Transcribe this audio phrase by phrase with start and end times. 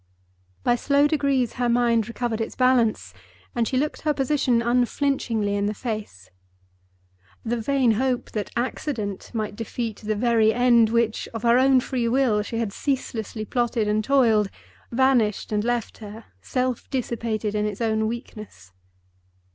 [0.63, 3.13] By slow degrees her mind recovered its balance
[3.53, 6.31] and she looked her position unflinchingly in the face.
[7.45, 11.81] The vain hope that accident might defeat the very end for which, of her own
[11.81, 14.49] free will, she had ceaselessly plotted and toiled,
[14.91, 18.71] vanished and left her; self dissipated in its own weakness.